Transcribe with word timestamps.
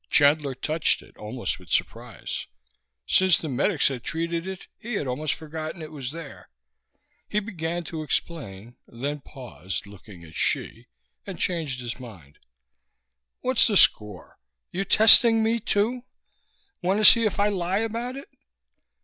Chandler 0.09 0.55
touched 0.55 1.03
it, 1.03 1.15
almost 1.17 1.59
with 1.59 1.69
surprise. 1.69 2.47
Since 3.05 3.37
the 3.37 3.47
medics 3.47 3.89
had 3.89 4.03
treated 4.03 4.47
it 4.47 4.65
he 4.79 4.95
had 4.95 5.05
almost 5.05 5.35
forgotten 5.35 5.79
it 5.83 5.91
was 5.91 6.09
there. 6.09 6.49
He 7.29 7.39
began 7.39 7.83
to 7.83 8.01
explain, 8.01 8.77
then 8.87 9.19
paused, 9.21 9.85
looking 9.85 10.23
at 10.23 10.33
Hsi, 10.33 10.87
and 11.27 11.37
changed 11.37 11.81
his 11.81 11.99
mind. 11.99 12.39
"What's 13.41 13.67
the 13.67 13.77
score? 13.77 14.39
You 14.71 14.85
testing 14.85 15.43
me, 15.43 15.59
too? 15.59 16.01
Want 16.81 16.97
to 16.99 17.05
see 17.05 17.25
if 17.25 17.39
I'll 17.39 17.51
lie 17.55 17.81
about 17.81 18.15
it?" 18.17 18.27